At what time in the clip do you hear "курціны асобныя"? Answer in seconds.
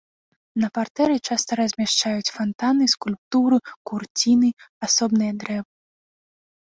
3.91-5.31